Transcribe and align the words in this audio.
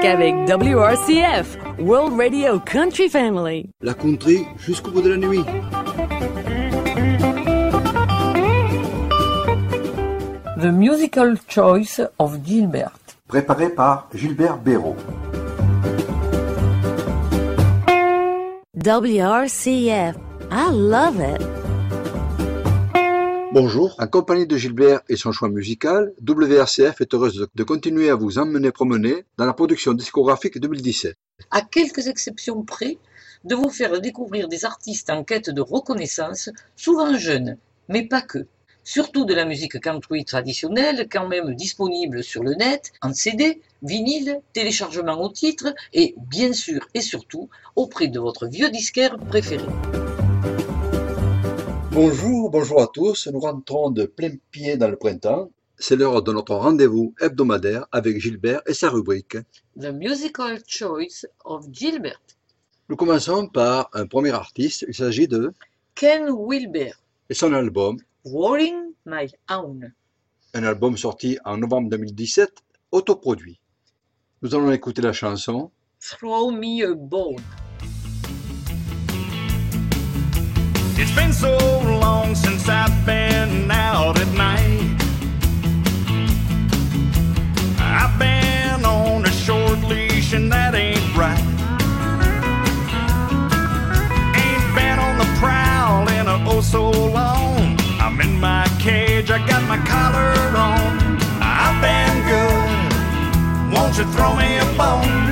WRCF, 0.00 1.58
World 1.80 2.16
Radio 2.16 2.60
Country 2.60 3.08
Family. 3.08 3.68
La 3.82 3.94
country 3.94 4.46
jusqu'au 4.58 4.92
bout 4.92 5.02
de 5.02 5.10
la 5.10 5.16
nuit. 5.16 5.44
The 10.60 10.70
Musical 10.72 11.36
Choice 11.48 12.00
of 12.20 12.38
Gilbert. 12.44 12.92
Préparé 13.26 13.70
par 13.70 14.08
Gilbert 14.14 14.58
Béraud. 14.58 14.96
WRCF. 18.76 20.14
I 20.50 20.70
love 20.70 21.20
it. 21.20 21.67
Bonjour, 23.50 23.96
en 23.98 24.06
compagnie 24.06 24.46
de 24.46 24.58
Gilbert 24.58 25.00
et 25.08 25.16
son 25.16 25.32
choix 25.32 25.48
musical, 25.48 26.12
WRCF 26.20 27.00
est 27.00 27.14
heureuse 27.14 27.48
de 27.54 27.64
continuer 27.64 28.10
à 28.10 28.14
vous 28.14 28.38
emmener 28.38 28.70
promener 28.70 29.24
dans 29.38 29.46
la 29.46 29.54
production 29.54 29.94
discographique 29.94 30.60
2017. 30.60 31.16
À 31.50 31.62
quelques 31.62 32.08
exceptions 32.08 32.62
près, 32.62 32.98
de 33.44 33.54
vous 33.54 33.70
faire 33.70 34.02
découvrir 34.02 34.48
des 34.48 34.66
artistes 34.66 35.08
en 35.08 35.24
quête 35.24 35.48
de 35.48 35.62
reconnaissance, 35.62 36.50
souvent 36.76 37.16
jeunes, 37.16 37.56
mais 37.88 38.06
pas 38.06 38.20
que. 38.20 38.46
Surtout 38.84 39.24
de 39.24 39.32
la 39.32 39.46
musique 39.46 39.80
country 39.80 40.26
traditionnelle, 40.26 41.08
quand 41.10 41.26
même 41.26 41.54
disponible 41.54 42.22
sur 42.22 42.42
le 42.42 42.54
net, 42.54 42.92
en 43.00 43.14
CD, 43.14 43.62
vinyle, 43.82 44.40
téléchargement 44.52 45.22
au 45.22 45.30
titre 45.30 45.74
et, 45.94 46.14
bien 46.18 46.52
sûr 46.52 46.86
et 46.92 47.00
surtout, 47.00 47.48
auprès 47.76 48.08
de 48.08 48.20
votre 48.20 48.46
vieux 48.46 48.70
disquaire 48.70 49.16
préféré. 49.18 49.64
Bonjour, 52.00 52.48
bonjour 52.48 52.80
à 52.80 52.86
tous. 52.86 53.26
Nous 53.26 53.40
rentrons 53.40 53.90
de 53.90 54.04
plein 54.04 54.30
pied 54.52 54.76
dans 54.76 54.86
le 54.86 54.94
printemps. 54.94 55.50
C'est 55.76 55.96
l'heure 55.96 56.22
de 56.22 56.32
notre 56.32 56.54
rendez-vous 56.54 57.12
hebdomadaire 57.20 57.88
avec 57.90 58.20
Gilbert 58.20 58.62
et 58.66 58.72
sa 58.72 58.88
rubrique. 58.88 59.36
The 59.76 59.92
Musical 59.92 60.60
Choice 60.64 61.26
of 61.44 61.66
Gilbert. 61.72 62.20
Nous 62.88 62.94
commençons 62.94 63.48
par 63.48 63.90
un 63.94 64.06
premier 64.06 64.30
artiste. 64.30 64.84
Il 64.86 64.94
s'agit 64.94 65.26
de 65.26 65.52
Ken 65.96 66.28
Wilber, 66.30 66.92
et 67.30 67.34
son 67.34 67.52
album, 67.52 67.96
Rolling 68.24 68.76
My 69.04 69.26
Own. 69.50 69.92
un 70.54 70.62
album 70.62 70.96
sorti 70.96 71.36
en 71.44 71.56
novembre 71.56 71.90
2017, 71.90 72.62
autoproduit. 72.92 73.58
Nous 74.42 74.54
allons 74.54 74.70
écouter 74.70 75.02
la 75.02 75.12
chanson 75.12 75.72
Throw 75.98 76.52
Me 76.52 76.88
a 76.88 76.94
Bone. 76.94 77.42
Been 81.18 81.32
so 81.32 81.56
long 81.82 82.34
since 82.34 82.68
I've 82.68 82.94
been 83.04 83.68
out 83.70 84.20
at 84.20 84.30
night. 84.34 84.96
I've 87.80 88.16
been 88.18 88.84
on 88.84 89.24
a 89.24 89.30
short 89.30 89.80
leash 89.90 90.32
and 90.32 90.50
that 90.52 90.74
ain't 90.74 91.08
right. 91.16 91.46
Ain't 94.44 94.68
been 94.78 94.98
on 95.06 95.14
the 95.18 95.28
prowl 95.40 96.06
in 96.18 96.26
a 96.28 96.38
oh 96.50 96.60
so 96.60 96.90
long. 96.90 97.76
I'm 98.04 98.20
in 98.20 98.38
my 98.38 98.64
cage, 98.78 99.30
I 99.30 99.38
got 99.46 99.62
my 99.72 99.78
collar 99.92 100.32
on. 100.70 101.18
I've 101.42 101.78
been 101.86 102.16
good. 102.32 103.74
Won't 103.74 103.98
you 103.98 104.04
throw 104.12 104.36
me 104.36 104.58
a 104.58 104.66
bone? 104.78 105.27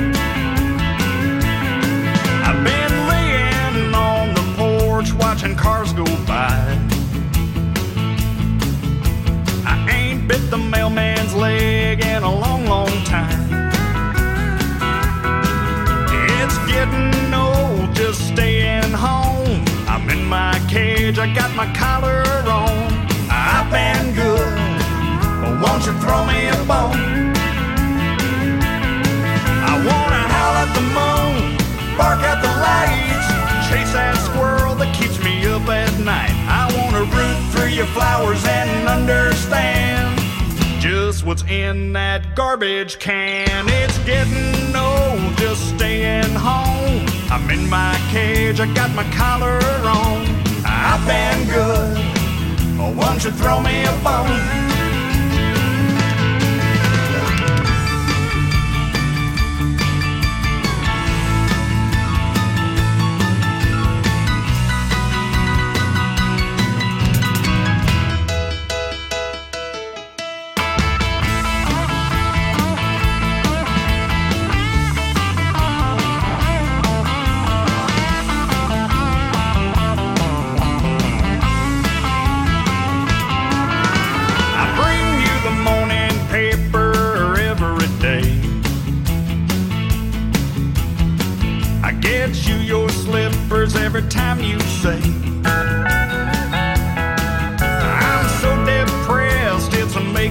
Go 5.97 6.05
by. 6.27 6.77
I 9.65 9.75
ain't 9.89 10.27
bit 10.27 10.51
the 10.51 10.57
mailman's 10.57 11.33
leg 11.33 12.05
in 12.05 12.21
a 12.21 12.33
long, 12.43 12.67
long 12.67 12.93
time. 13.05 13.49
It's 16.37 16.57
getting 16.71 17.33
old 17.33 17.95
just 17.95 18.27
staying 18.27 18.93
home. 18.93 19.65
I'm 19.87 20.07
in 20.11 20.23
my 20.25 20.53
cage, 20.69 21.17
I 21.17 21.33
got 21.33 21.51
my 21.55 21.67
collar 21.73 22.21
on. 22.45 22.91
I've 23.31 23.67
been 23.71 24.13
good. 24.13 24.55
But 25.41 25.53
won't 25.63 25.83
you 25.87 25.93
throw 25.99 26.27
me 26.27 26.47
a 26.47 26.63
bone? 26.65 27.36
Flowers 37.93 38.43
and 38.45 38.87
understand 38.87 40.19
just 40.79 41.25
what's 41.25 41.43
in 41.43 41.93
that 41.93 42.35
garbage 42.35 42.99
can. 42.99 43.65
It's 43.67 43.97
getting 43.99 44.75
old 44.75 45.37
just 45.37 45.75
staying 45.75 46.33
home. 46.33 47.05
I'm 47.29 47.49
in 47.49 47.69
my 47.69 47.95
cage, 48.09 48.59
I 48.59 48.73
got 48.73 48.93
my 48.95 49.03
collar 49.15 49.59
on. 49.83 50.25
I've 50.65 51.05
been 51.07 51.47
good. 51.47 52.97
Won't 52.97 53.23
you 53.23 53.31
throw 53.31 53.61
me 53.61 53.83
a 53.83 53.91
bone? 54.03 54.66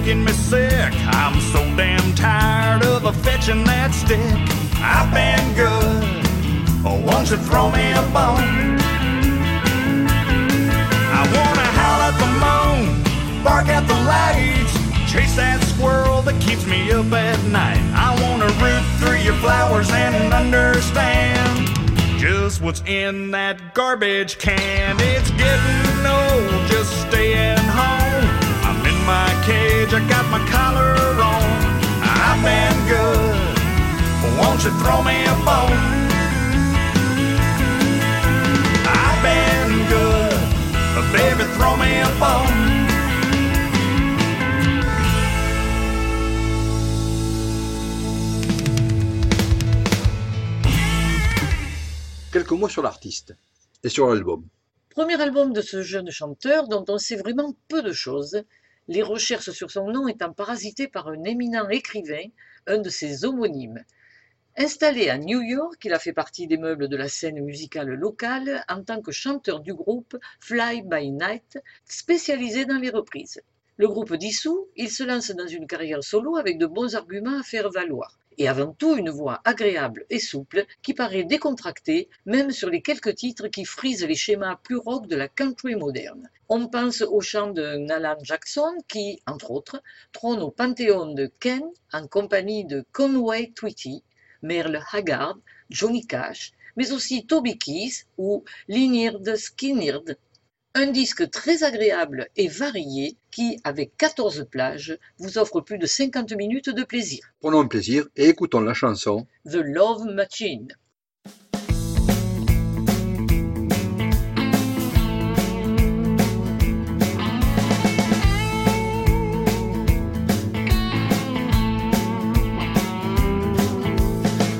Making 0.07 0.23
me 0.23 0.31
sick. 0.31 0.93
I'm 1.07 1.37
so 1.51 1.59
damn 1.75 2.15
tired 2.15 2.81
of 2.85 3.03
a 3.03 3.11
fetching 3.11 3.65
that 3.65 3.93
stick. 3.93 4.19
I've 4.79 5.11
been 5.13 5.53
good. 5.53 6.23
Oh, 6.85 7.03
won't 7.05 7.29
you 7.29 7.35
throw 7.35 7.69
me 7.71 7.91
a 7.91 8.01
bone? 8.15 8.79
I 11.11 11.21
wanna 11.35 11.67
howl 11.79 12.01
at 12.07 12.15
the 12.23 12.29
moon, 12.45 13.43
bark 13.43 13.67
at 13.67 13.85
the 13.85 13.99
lights, 14.07 14.73
chase 15.11 15.35
that 15.35 15.61
squirrel 15.63 16.21
that 16.21 16.39
keeps 16.41 16.65
me 16.65 16.89
up 16.91 17.11
at 17.11 17.43
night. 17.51 17.83
I 17.93 18.15
wanna 18.23 18.47
root 18.63 18.85
through 18.99 19.19
your 19.27 19.35
flowers 19.41 19.89
and 19.91 20.33
understand 20.33 21.67
just 22.17 22.61
what's 22.61 22.81
in 22.85 23.31
that 23.31 23.73
garbage 23.73 24.37
can. 24.37 24.95
It's 24.99 25.31
getting 25.31 26.05
old, 26.05 26.71
just 26.71 26.91
staying 27.09 27.57
home. 27.57 28.46
My 29.07 29.31
cage, 29.47 29.93
I 29.93 30.01
got 30.09 30.25
my 30.29 30.41
collar 30.51 30.93
on. 31.31 31.49
I've 32.03 32.41
been 32.43 32.77
good. 32.93 34.37
Won't 34.37 34.61
you 34.65 34.71
throw 34.81 34.99
me 35.01 35.17
a 35.23 35.35
bone? 35.47 35.83
I've 38.85 39.19
been 39.23 39.71
good, 39.95 40.39
but 40.93 41.05
baby, 41.15 41.43
throw 41.55 41.77
me 41.77 41.91
a 42.01 42.09
bone. 42.19 42.77
quelques 52.37 52.51
mots 52.51 52.69
sur 52.69 52.83
l'artiste 52.83 53.35
et 53.83 53.89
sur 53.89 54.07
l'album. 54.07 54.47
Premier 54.89 55.19
album 55.19 55.53
de 55.53 55.61
ce 55.61 55.81
jeune 55.81 56.11
chanteur 56.11 56.67
dont 56.67 56.85
on 56.87 56.99
sait 56.99 57.15
vraiment 57.15 57.55
peu 57.67 57.81
de 57.81 57.91
choses, 57.93 58.43
les 58.87 59.03
recherches 59.03 59.51
sur 59.51 59.71
son 59.71 59.91
nom 59.91 60.07
étant 60.07 60.33
parasitées 60.33 60.87
par 60.87 61.07
un 61.07 61.23
éminent 61.23 61.69
écrivain, 61.69 62.25
un 62.67 62.79
de 62.79 62.89
ses 62.89 63.25
homonymes. 63.25 63.83
Installé 64.57 65.09
à 65.09 65.17
New 65.17 65.41
York, 65.41 65.79
il 65.85 65.93
a 65.93 65.99
fait 65.99 66.13
partie 66.13 66.47
des 66.47 66.57
meubles 66.57 66.87
de 66.87 66.97
la 66.97 67.07
scène 67.07 67.43
musicale 67.43 67.89
locale 67.89 68.63
en 68.67 68.83
tant 68.83 69.01
que 69.01 69.11
chanteur 69.11 69.59
du 69.59 69.73
groupe 69.73 70.17
Fly 70.39 70.81
By 70.81 71.11
Night, 71.11 71.59
spécialisé 71.85 72.65
dans 72.65 72.79
les 72.79 72.89
reprises. 72.89 73.41
Le 73.77 73.87
groupe 73.87 74.15
dissous, 74.15 74.67
il 74.75 74.89
se 74.89 75.03
lance 75.03 75.29
dans 75.29 75.45
une 75.45 75.67
carrière 75.67 76.03
solo 76.03 76.37
avec 76.37 76.57
de 76.57 76.65
bons 76.65 76.95
arguments 76.95 77.39
à 77.39 77.43
faire 77.43 77.69
valoir. 77.69 78.17
Et 78.39 78.47
avant 78.47 78.71
tout, 78.71 78.95
une 78.95 79.09
voix 79.09 79.41
agréable 79.45 80.05
et 80.11 80.19
souple 80.19 80.65
qui 80.83 80.93
paraît 80.93 81.23
décontractée, 81.23 82.07
même 82.25 82.51
sur 82.51 82.69
les 82.69 82.83
quelques 82.83 83.15
titres 83.15 83.47
qui 83.47 83.65
frisent 83.65 84.05
les 84.05 84.15
schémas 84.15 84.57
plus 84.57 84.77
rock 84.77 85.07
de 85.07 85.15
la 85.15 85.27
country 85.27 85.75
moderne. 85.75 86.29
On 86.47 86.67
pense 86.67 87.01
au 87.01 87.19
chant 87.19 87.49
de 87.49 87.77
Nalan 87.77 88.17
Jackson 88.21 88.77
qui, 88.87 89.21
entre 89.25 89.49
autres, 89.49 89.81
trône 90.11 90.41
au 90.41 90.51
panthéon 90.51 91.13
de 91.13 91.31
Ken 91.39 91.63
en 91.91 92.05
compagnie 92.05 92.63
de 92.63 92.85
Conway 92.91 93.51
Twitty, 93.55 94.03
Merle 94.43 94.83
Haggard, 94.91 95.39
Johnny 95.71 96.05
Cash, 96.05 96.51
mais 96.75 96.91
aussi 96.91 97.25
Toby 97.25 97.57
Keith 97.57 98.05
ou 98.19 98.43
Lynyrd 98.67 99.35
Skynyrd. 99.35 100.15
Un 100.79 100.91
disque 100.91 101.27
très 101.31 101.63
agréable 101.63 102.27
et 102.35 102.47
varié 102.47 103.17
qui, 103.31 103.59
avec 103.63 103.97
14 103.97 104.45
plages, 104.47 104.95
vous 105.17 105.39
offre 105.39 105.59
plus 105.59 105.79
de 105.79 105.87
50 105.87 106.33
minutes 106.33 106.69
de 106.69 106.83
plaisir. 106.83 107.33
Prenons 107.39 107.61
un 107.61 107.67
plaisir 107.67 108.05
et 108.15 108.29
écoutons 108.29 108.61
la 108.61 108.75
chanson 108.75 109.25
The 109.49 109.55
Love 109.55 110.05
Machine. 110.05 110.67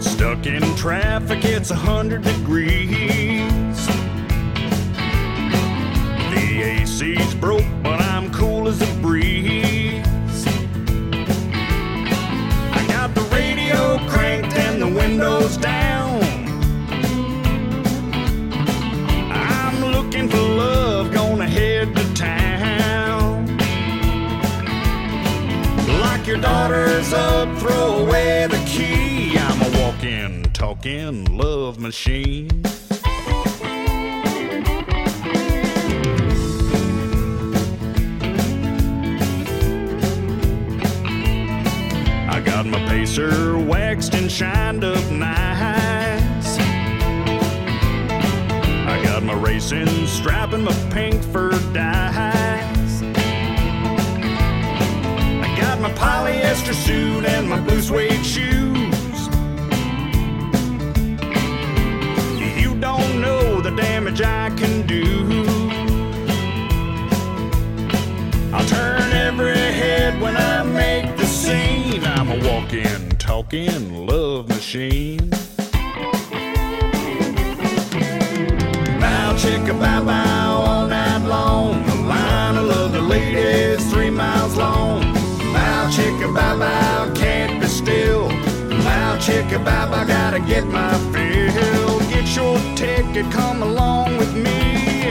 Stuck 0.02 0.48
in 0.48 0.62
traffic, 0.76 1.46
it's 1.46 1.70
a 1.70 1.76
hundred 1.76 2.24
degrees. 2.24 3.37
Broke, 7.40 7.66
but 7.84 8.00
I'm 8.02 8.32
cool 8.32 8.68
as 8.68 8.82
a 8.82 8.94
breeze. 9.02 10.46
I 12.72 12.86
got 12.88 13.14
the 13.14 13.22
radio 13.32 13.98
cranked 14.10 14.56
and 14.56 14.82
the 14.82 14.88
windows 14.88 15.58
down. 15.58 16.24
I'm 19.32 19.86
looking 19.92 20.30
for 20.30 20.38
love, 20.38 21.14
gonna 21.14 21.48
head 21.48 21.96
to 21.96 22.14
town. 22.14 23.46
Like 26.02 26.26
your 26.26 26.38
daughter's 26.38 27.14
up, 27.14 27.56
throw 27.60 28.06
away 28.06 28.48
the 28.48 28.64
key. 28.66 29.38
I'm 29.38 29.62
a 29.62 29.82
walking, 29.82 30.44
talking 30.54 31.26
love 31.38 31.80
machine. 31.80 32.64
Pacer 43.18 43.58
waxed 43.58 44.14
and 44.14 44.32
shined 44.32 44.84
up 44.84 45.12
nice. 45.12 46.60
I 48.88 49.02
got 49.04 49.24
my 49.24 49.34
racing 49.34 49.88
stripe 50.06 50.54
and 50.54 50.64
my 50.64 50.74
pink 50.92 51.24
fur 51.24 51.52
dice. 51.74 53.02
I 55.42 55.56
got 55.60 55.80
my 55.80 55.92
polyester 55.94 56.76
suit 56.76 57.26
and 57.26 57.50
my 57.50 57.60
blue 57.60 57.82
suede 57.82 58.24
shoes. 58.24 59.28
You 62.62 62.80
don't 62.80 63.20
know 63.22 63.62
the 63.62 63.72
damage 63.76 64.22
I 64.22 64.52
can 64.52 64.86
do. 64.86 65.46
I'll 68.54 68.66
turn 68.68 69.12
every 69.12 69.58
head 69.58 70.22
when 70.22 70.38
I 70.38 70.64
make 70.64 71.18
the 71.18 71.26
scene. 71.26 72.04
I'm 72.06 72.32
a 72.32 72.38
walking, 72.48 73.07
talking 73.38 74.08
love 74.08 74.50
machine. 74.50 75.30
Bow 79.00 79.36
chicka 79.42 79.80
bow 79.80 80.04
bow 80.04 80.62
all 80.66 80.88
night 80.88 81.24
long. 81.28 81.86
The 81.86 81.96
line 82.14 82.58
of 82.58 82.92
the 82.94 83.00
ladies 83.00 83.92
three 83.92 84.10
miles 84.10 84.56
long. 84.58 85.02
Bow 85.54 85.88
chicka 85.96 86.34
bow 86.34 86.58
bow 86.58 87.14
can't 87.14 87.62
be 87.62 87.68
still. 87.68 88.28
Bow 88.88 89.18
chicka 89.20 89.64
bow 89.64 89.92
bow 89.92 90.04
gotta 90.04 90.40
get 90.40 90.66
my 90.66 90.96
fill. 91.14 92.00
Get 92.10 92.36
your 92.36 92.58
ticket, 92.76 93.32
come 93.32 93.62
along 93.62 94.18
with 94.18 94.34
me 94.34 94.62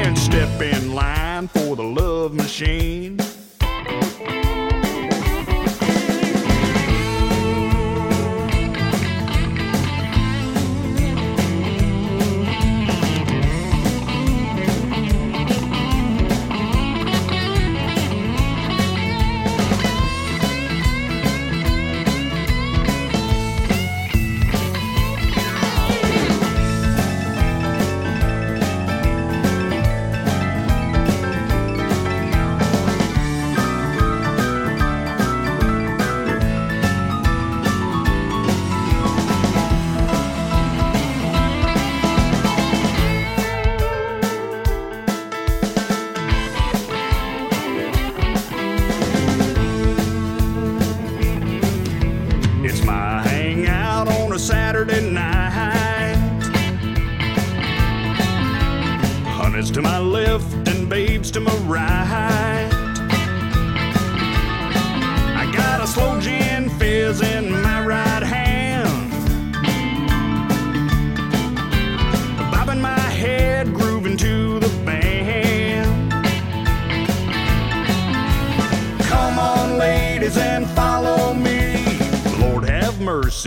and 0.03 0.19
step 0.19 0.61
in 0.61 0.95
line 0.95 1.47
for 1.47 1.77
the 1.77 1.85
love 1.85 2.35
machine. 2.35 3.26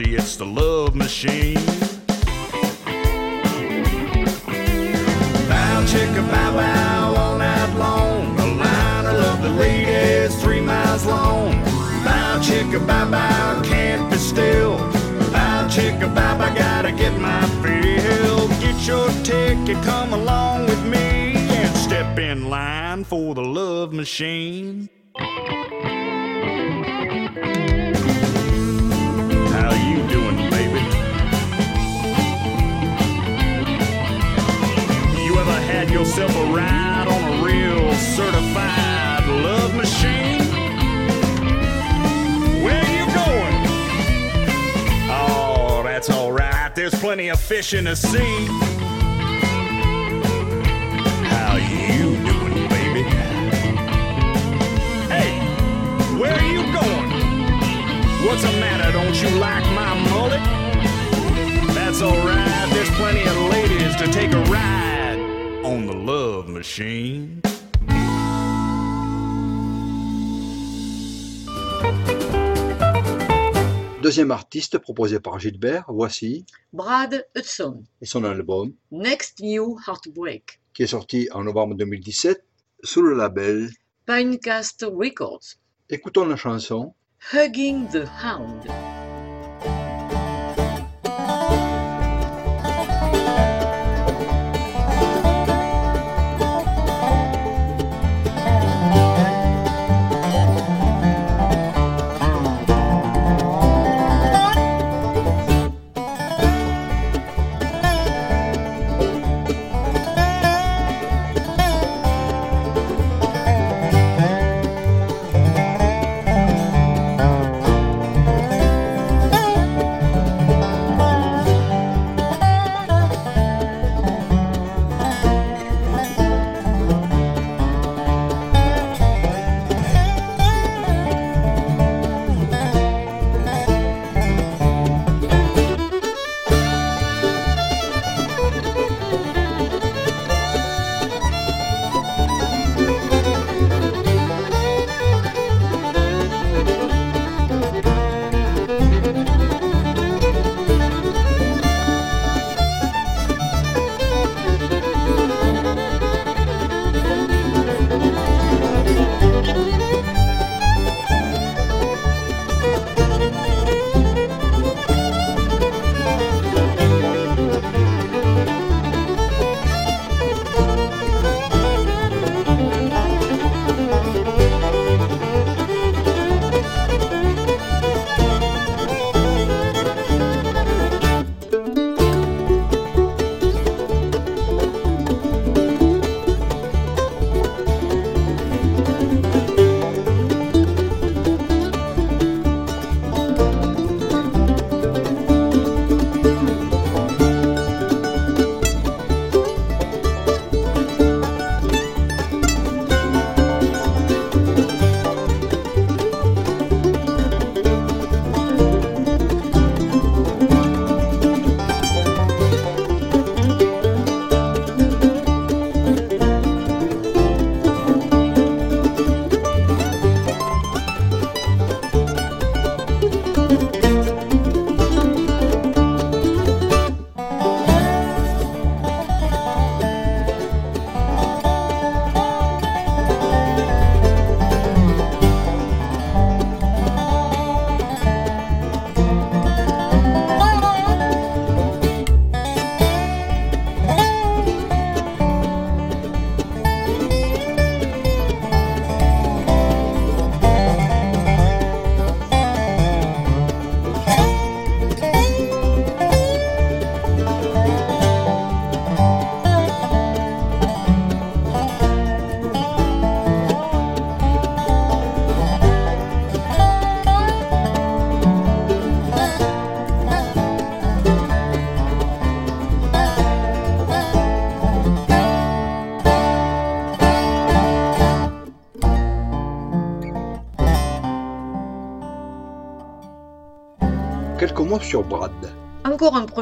Have 0.06 0.14
it's 0.14 0.36
the 0.38 0.46
love 0.46 0.96
machine. 0.96 1.56
Bow 5.48 5.84
chicka 5.86 6.24
bow 6.32 6.54
bow 6.54 7.16
all 7.18 7.38
night 7.38 7.74
long. 7.78 8.36
The 8.38 8.46
line 8.46 9.06
of 9.06 9.14
love 9.14 9.42
the 9.42 9.50
ladies 9.50 10.42
three 10.42 10.62
miles 10.62 11.06
long. 11.06 11.52
Bow 12.04 12.40
chicka 12.42 12.86
bow 12.86 13.10
bow 13.10 13.62
can't 13.64 14.10
be 14.10 14.18
still. 14.18 14.78
Bow 15.32 15.68
chicka 15.70 16.14
bow 16.14 16.38
bow 16.38 16.54
gotta 16.56 16.92
get 16.92 17.20
my 17.20 17.46
fill. 17.62 18.48
Get 18.60 18.88
your 18.88 19.10
ticket, 19.24 19.84
come 19.84 20.14
along 20.14 20.66
with 20.66 20.84
me 20.86 21.34
and 21.36 21.76
step 21.78 22.18
in 22.20 22.50
line 22.50 23.04
for 23.04 23.34
the 23.36 23.44
love 23.44 23.94
machine. 23.94 24.90
Had 35.90 36.00
yourself 36.00 36.36
a 36.36 36.46
ride 36.54 37.08
on 37.08 37.34
a 37.34 37.44
real 37.44 37.94
certified 37.94 39.26
love 39.28 39.76
machine? 39.76 40.40
Where 42.64 42.84
you 42.98 43.06
going? 43.14 43.56
Oh, 45.10 45.82
that's 45.84 46.10
all 46.10 46.32
right. 46.32 46.72
There's 46.76 46.94
plenty 46.96 47.30
of 47.30 47.40
fish 47.40 47.74
in 47.74 47.86
the 47.86 47.96
sea. 47.96 48.46
How 51.26 51.56
you 51.56 52.16
doing, 52.24 52.70
baby? 52.70 53.04
Hey, 55.10 55.40
where 56.20 56.34
are 56.34 56.52
you 56.56 56.64
going? 56.72 57.10
What's 58.28 58.44
the 58.44 58.60
matter? 58.60 58.92
Don't 58.92 59.22
you 59.22 59.30
like 59.40 59.64
my 59.74 59.94
mullet? 60.10 60.44
That's 61.74 62.02
alright. 62.02 62.70
There's 62.74 62.90
plenty 62.92 63.24
of 63.24 63.38
ladies 63.50 63.96
to 63.96 64.08
take 64.12 64.34
a 64.34 64.44
ride 64.44 64.99
machine. 66.60 67.42
Deuxième 74.02 74.32
artiste 74.32 74.78
proposé 74.80 75.22
par 75.22 75.40
Gilbert, 75.40 75.86
voici, 75.88 76.46
Brad 76.74 77.26
Hudson, 77.38 77.84
et 78.02 78.06
son 78.06 78.26
album, 78.26 78.74
Next 78.92 79.40
New 79.40 79.78
Heartbreak, 79.88 80.60
qui 80.74 80.84
est 80.84 80.88
sorti 80.88 81.30
en 81.32 81.46
novembre 81.46 81.76
2017 81.76 82.44
sous 82.84 83.02
le 83.04 83.14
label. 83.14 83.70
Pinecast 84.06 84.86
Records, 84.90 85.56
Écoutons 85.90 86.26
la 86.26 86.36
chanson 86.36 86.94
Hugging 87.34 87.88
the 87.88 88.04
Hound. 88.22 88.99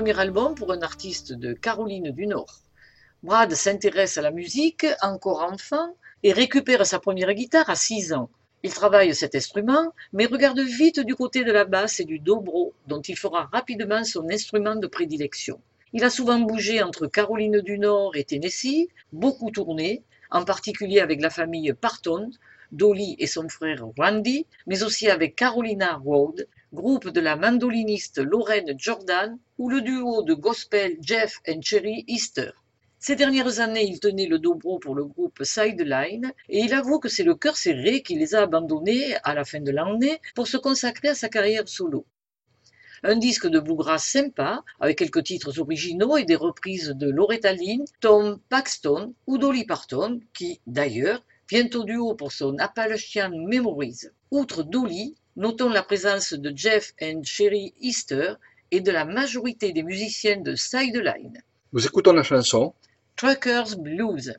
Premier 0.07 0.21
album 0.21 0.55
pour 0.55 0.71
un 0.71 0.81
artiste 0.83 1.33
de 1.33 1.51
Caroline 1.51 2.11
du 2.11 2.27
Nord. 2.27 2.61
Brad 3.23 3.53
s'intéresse 3.53 4.17
à 4.17 4.21
la 4.21 4.31
musique 4.31 4.85
encore 5.01 5.43
enfant 5.43 5.97
et 6.23 6.31
récupère 6.31 6.85
sa 6.85 6.99
première 6.99 7.33
guitare 7.33 7.69
à 7.69 7.75
6 7.75 8.13
ans. 8.13 8.29
Il 8.63 8.73
travaille 8.73 9.13
cet 9.13 9.35
instrument, 9.35 9.93
mais 10.13 10.25
regarde 10.25 10.61
vite 10.61 11.01
du 11.01 11.13
côté 11.13 11.43
de 11.43 11.51
la 11.51 11.65
basse 11.65 11.99
et 11.99 12.05
du 12.05 12.19
dobro, 12.19 12.73
dont 12.87 13.01
il 13.01 13.17
fera 13.17 13.49
rapidement 13.51 14.05
son 14.05 14.29
instrument 14.29 14.77
de 14.77 14.87
prédilection. 14.87 15.59
Il 15.91 16.05
a 16.05 16.09
souvent 16.09 16.39
bougé 16.39 16.81
entre 16.81 17.07
Caroline 17.07 17.59
du 17.59 17.77
Nord 17.77 18.15
et 18.15 18.23
Tennessee, 18.23 18.87
beaucoup 19.11 19.51
tourné, 19.51 20.03
en 20.31 20.45
particulier 20.45 21.01
avec 21.01 21.21
la 21.21 21.29
famille 21.29 21.73
Parton, 21.73 22.29
Dolly 22.71 23.17
et 23.19 23.27
son 23.27 23.49
frère 23.49 23.83
Randy, 23.97 24.45
mais 24.67 24.83
aussi 24.83 25.09
avec 25.09 25.35
Carolina 25.35 25.95
Road, 25.97 26.47
groupe 26.73 27.09
de 27.09 27.21
la 27.21 27.35
mandoliniste 27.35 28.19
Lorraine 28.19 28.73
Jordan 28.77 29.37
ou 29.57 29.69
le 29.69 29.81
duo 29.81 30.21
de 30.23 30.33
gospel 30.33 30.97
Jeff 31.01 31.39
and 31.47 31.61
Cherry 31.61 32.03
Easter. 32.07 32.51
Ces 32.99 33.15
dernières 33.15 33.59
années, 33.59 33.85
il 33.85 33.99
tenait 33.99 34.25
le 34.25 34.39
dobro 34.39 34.79
pour 34.79 34.95
le 34.95 35.05
groupe 35.05 35.43
Sideline 35.43 36.33
et 36.49 36.59
il 36.59 36.73
avoue 36.73 36.99
que 36.99 37.09
c'est 37.09 37.23
le 37.23 37.35
cœur 37.35 37.55
serré 37.55 38.01
qui 38.01 38.15
les 38.15 38.35
a 38.35 38.41
abandonnés 38.41 39.15
à 39.23 39.33
la 39.33 39.45
fin 39.45 39.61
de 39.61 39.71
l'année 39.71 40.19
pour 40.35 40.47
se 40.47 40.57
consacrer 40.57 41.09
à 41.09 41.15
sa 41.15 41.29
carrière 41.29 41.67
solo. 41.67 42.05
Un 43.03 43.15
disque 43.15 43.47
de 43.47 43.59
bluegrass 43.59 44.03
sympa, 44.03 44.63
avec 44.79 44.97
quelques 44.97 45.23
titres 45.23 45.59
originaux 45.59 46.17
et 46.17 46.25
des 46.25 46.35
reprises 46.35 46.89
de 46.89 47.09
Loretta 47.09 47.53
Lynn, 47.53 47.85
Tom 48.01 48.39
Paxton 48.49 49.13
ou 49.27 49.37
Dolly 49.37 49.65
Parton, 49.65 50.19
qui, 50.33 50.59
d'ailleurs, 50.65 51.23
vient 51.49 51.69
au 51.75 51.83
duo 51.83 52.15
pour 52.15 52.31
son 52.31 52.57
Appalachian 52.57 53.29
Memories. 53.29 54.07
Outre 54.31 54.63
Dolly, 54.63 55.15
notons 55.37 55.69
la 55.69 55.83
présence 55.83 56.33
de 56.33 56.51
Jeff 56.53 56.93
and 57.01 57.21
Sherry 57.23 57.73
Easter 57.79 58.33
et 58.71 58.81
de 58.81 58.91
la 58.91 59.05
majorité 59.05 59.71
des 59.71 59.83
musiciens 59.83 60.41
de 60.41 60.55
Sideline. 60.55 61.41
Nous 61.71 61.85
écoutons 61.85 62.11
la 62.11 62.23
chanson 62.23 62.73
Truckers 63.15 63.77
Blues. 63.77 64.33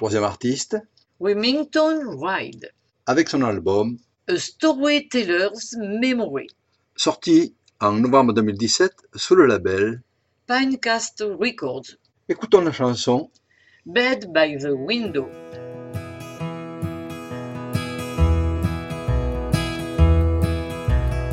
Troisième 0.00 0.24
artiste 0.24 0.78
Remington 1.20 2.16
Ride, 2.18 2.72
avec 3.04 3.28
son 3.28 3.42
album 3.42 3.98
A 4.28 4.38
Storyteller's 4.38 5.76
Memory, 5.78 6.46
sorti 6.96 7.54
en 7.80 7.92
novembre 7.92 8.32
2017 8.32 8.92
sous 9.14 9.34
le 9.34 9.44
label. 9.44 10.00
Pinecast 10.46 11.22
Records, 11.38 11.98
Écoutons 12.30 12.62
la 12.62 12.72
chanson 12.72 13.30
Bed 13.84 14.32
by 14.32 14.56
the 14.56 14.72
Window. 14.72 15.28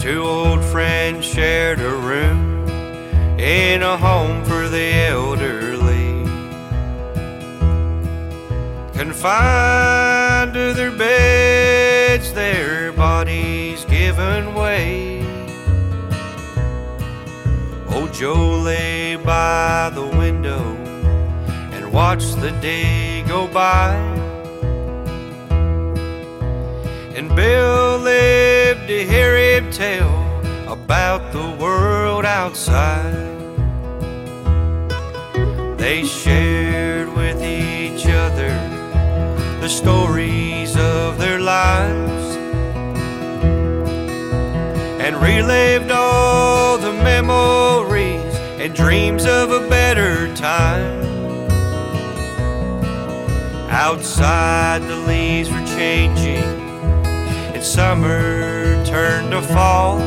Two 0.01 0.23
old 0.23 0.61
friends 0.65 1.23
shared 1.23 1.79
a 1.79 1.95
room 2.05 2.67
in 3.39 3.81
a 3.81 3.95
home 3.95 4.43
for 4.43 4.67
the 4.67 5.07
elderly. 5.07 5.56
Confined 9.19 10.53
to 10.53 10.73
their 10.73 10.91
beds, 10.91 12.31
their 12.33 12.91
bodies 12.91 13.83
given 13.85 14.53
way. 14.53 15.25
Old 17.95 18.13
Joe 18.13 18.59
lay 18.59 19.15
by 19.15 19.89
the 19.95 20.05
window 20.05 20.61
and 21.73 21.91
watched 21.91 22.39
the 22.41 22.51
day 22.61 23.23
go 23.27 23.47
by. 23.47 23.95
And 27.15 27.35
Bill 27.35 27.97
lived 27.97 28.87
to 28.87 29.03
hear 29.03 29.35
him 29.35 29.71
tell 29.71 30.13
about 30.71 31.31
the 31.31 31.57
world 31.59 32.23
outside. 32.23 33.25
They 35.79 36.05
shared 36.05 36.76
the 39.67 39.73
stories 39.73 40.77
of 40.77 41.17
their 41.17 41.39
lives 41.39 42.37
and 45.03 45.13
relived 45.17 45.91
all 45.91 46.77
the 46.77 46.93
memories 46.93 48.33
and 48.61 48.73
dreams 48.73 49.25
of 49.25 49.51
a 49.51 49.67
better 49.67 50.33
time. 50.35 51.03
Outside, 53.69 54.83
the 54.83 54.95
leaves 54.95 55.49
were 55.51 55.65
changing, 55.65 56.47
and 57.53 57.61
summer 57.61 58.81
turned 58.85 59.31
to 59.31 59.41
fall. 59.41 59.99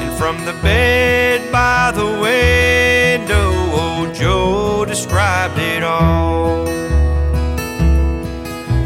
And 0.00 0.16
from 0.16 0.36
the 0.44 0.56
bed 0.62 1.50
by 1.50 1.90
the 1.90 2.10
window, 2.28 3.50
old 3.72 4.14
Joe 4.14 4.84
described 4.84 5.58
it 5.58 5.82
all 5.82 6.87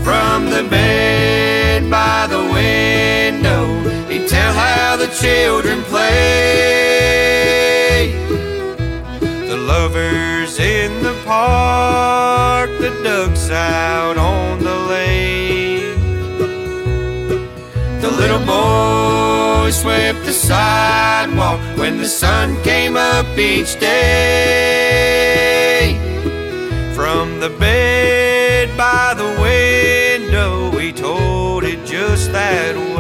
from 0.05 0.51
the 0.51 0.65
bed 0.69 1.89
by 1.91 2.27
the 2.27 2.43
window. 2.53 3.65
He'd 4.09 4.29
tell 4.29 4.53
how 4.53 4.97
the 4.97 5.09
children 5.09 5.83
play. 5.85 6.83
The 9.21 9.57
lovers 9.57 10.59
in 10.59 11.03
the 11.03 11.15
park, 11.25 12.71
the 12.79 12.91
ducks 13.05 13.51
out 13.51 14.17
on 14.19 14.59
the 14.59 14.77
lake. 14.95 15.97
The 18.01 18.11
little 18.11 18.45
boy 18.45 19.71
swept 19.71 20.25
the 20.25 20.33
sidewalk 20.33 21.61
when 21.79 21.99
the 21.99 22.09
sun 22.09 22.61
came 22.63 22.97
up 22.97 23.27
each 23.39 23.79
day. 23.79 23.93
From 26.95 27.41
the 27.41 27.51
bed 27.51 28.77
by 28.77 29.12
just 32.53 32.92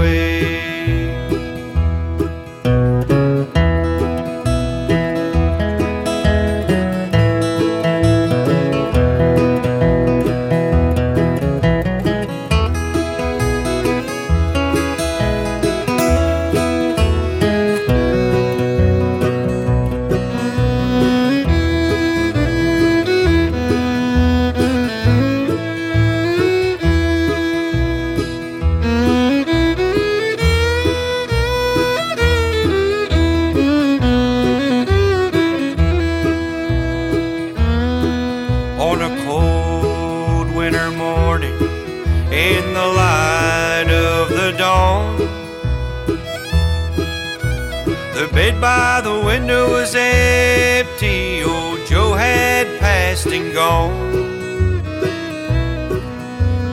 bed 48.52 48.60
by 48.60 49.00
the 49.02 49.20
window 49.24 49.70
was 49.70 49.94
empty, 49.94 51.42
old 51.42 51.84
Joe 51.86 52.14
had 52.14 52.66
passed 52.80 53.26
and 53.26 53.52
gone. 53.52 54.12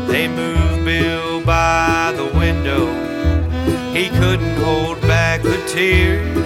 They 0.07 0.27
moved 0.27 0.85
Bill 0.85 1.41
by 1.43 2.13
the 2.15 2.25
window, 2.37 2.87
he 3.93 4.09
couldn't 4.09 4.57
hold 4.63 5.01
back 5.01 5.41
the 5.41 5.61
tears. 5.67 6.37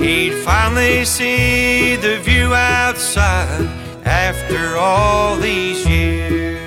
He'd 0.00 0.34
finally 0.44 1.04
see 1.04 1.96
the 1.96 2.18
view 2.18 2.54
outside 2.54 3.68
after 4.04 4.76
all 4.76 5.36
these 5.36 5.86
years. 5.86 6.60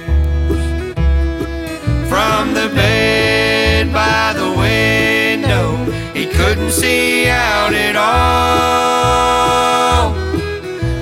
From 2.10 2.54
the 2.54 2.70
bed 2.76 3.94
by 3.94 4.34
the 4.34 4.59
couldn't 6.40 6.72
see 6.72 7.28
out 7.28 7.74
at 7.74 7.96
all. 7.98 9.20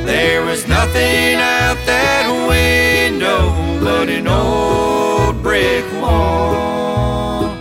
There 0.04 0.43
was 0.43 0.67
nothing 0.67 1.36
out 1.36 1.78
that 1.86 2.26
window 2.50 3.54
but 3.80 4.10
an 4.10 4.28
old 4.28 5.43
brick 5.43 5.86
wall. 6.02 7.56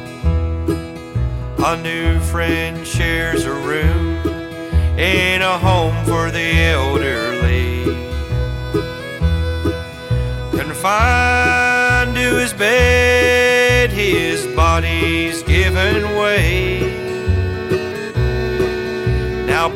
A 1.70 1.76
new 1.82 2.18
friend 2.20 2.86
shares 2.86 3.44
a 3.44 3.52
room 3.52 4.16
in 4.98 5.42
a 5.42 5.58
home 5.58 6.02
for 6.06 6.30
the 6.30 6.48
elderly. 6.76 7.84
Confined 10.58 12.14
to 12.16 12.38
his 12.38 12.54
bed, 12.54 13.90
his 13.90 14.46
body's 14.56 15.42
given 15.42 16.16
way. 16.16 16.85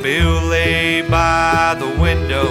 Bill 0.03 0.41
lay 0.47 1.03
by 1.03 1.77
the 1.79 2.01
window 2.01 2.49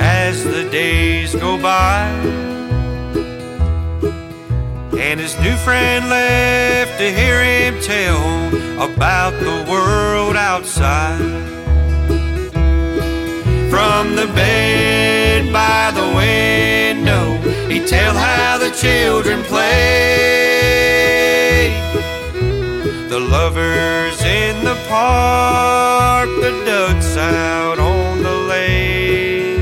as 0.00 0.42
the 0.42 0.66
days 0.70 1.34
go 1.34 1.60
by. 1.60 2.08
And 4.98 5.20
his 5.20 5.38
new 5.40 5.54
friend 5.56 6.08
left 6.08 6.98
to 6.98 7.12
hear 7.12 7.44
him 7.44 7.78
tell 7.82 8.48
about 8.82 9.32
the 9.32 9.70
world 9.70 10.34
outside. 10.34 11.20
From 13.68 14.16
the 14.16 14.26
bed 14.28 15.52
by 15.52 15.90
the 15.90 16.06
window, 16.16 17.36
he'd 17.68 17.86
tell 17.86 18.14
how 18.14 18.56
the 18.56 18.70
children 18.70 19.42
play. 19.42 20.53
Park, 24.94 26.28
the 26.44 26.52
ducks 26.70 27.12
out 27.16 27.78
on 27.78 28.22
the 28.22 28.36
lake. 28.54 29.58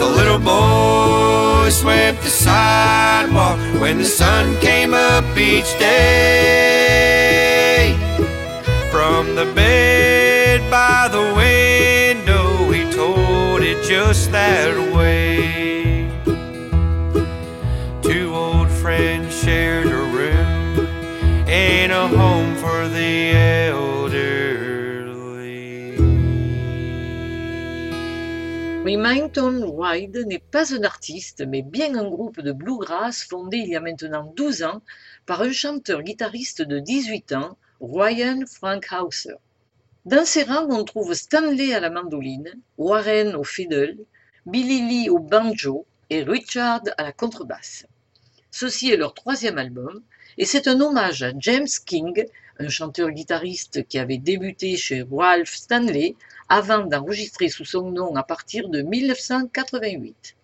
The 0.00 0.06
little 0.18 0.42
boy 0.54 1.68
swept 1.70 2.18
the 2.22 2.34
sidewalk 2.46 3.58
when 3.82 3.98
the 3.98 4.10
sun 4.20 4.44
came 4.60 4.92
up 4.94 5.24
each 5.36 5.70
day. 5.78 7.04
From 8.90 9.22
the 9.38 9.46
bed 9.60 10.58
by 10.78 11.08
the 11.16 11.24
window, 11.42 12.46
he 12.74 12.82
told 13.00 13.62
it 13.62 13.78
just 13.92 14.32
that 14.32 14.74
way. 14.96 15.69
Remington 28.90 29.62
Wide 29.62 30.24
n'est 30.26 30.40
pas 30.40 30.74
un 30.74 30.82
artiste, 30.82 31.44
mais 31.46 31.62
bien 31.62 31.94
un 31.94 32.10
groupe 32.10 32.40
de 32.40 32.50
bluegrass 32.50 33.22
fondé 33.22 33.58
il 33.58 33.68
y 33.68 33.76
a 33.76 33.80
maintenant 33.80 34.32
12 34.36 34.64
ans 34.64 34.82
par 35.26 35.42
un 35.42 35.52
chanteur-guitariste 35.52 36.62
de 36.62 36.80
18 36.80 37.32
ans, 37.34 37.56
Ryan 37.80 38.40
Frankhauser. 38.52 39.36
Dans 40.06 40.24
ses 40.24 40.42
rangs, 40.42 40.66
on 40.70 40.82
trouve 40.82 41.14
Stanley 41.14 41.72
à 41.72 41.78
la 41.78 41.90
mandoline, 41.90 42.52
Warren 42.78 43.36
au 43.36 43.44
fiddle, 43.44 43.96
Billy 44.44 44.80
Lee 44.80 45.08
au 45.08 45.20
banjo 45.20 45.86
et 46.08 46.24
Richard 46.24 46.82
à 46.98 47.04
la 47.04 47.12
contrebasse. 47.12 47.86
Ceci 48.50 48.90
est 48.90 48.96
leur 48.96 49.14
troisième 49.14 49.58
album 49.58 50.02
et 50.36 50.44
c'est 50.44 50.66
un 50.66 50.80
hommage 50.80 51.22
à 51.22 51.30
James 51.38 51.68
King, 51.86 52.26
un 52.60 52.68
chanteur-guitariste 52.68 53.86
qui 53.88 53.98
avait 53.98 54.18
débuté 54.18 54.76
chez 54.76 55.02
Ralph 55.10 55.54
Stanley 55.54 56.14
avant 56.50 56.84
d'enregistrer 56.84 57.48
sous 57.48 57.64
son 57.64 57.90
nom 57.90 58.14
à 58.16 58.22
partir 58.22 58.68
de 58.68 58.82
1988. 58.82 60.36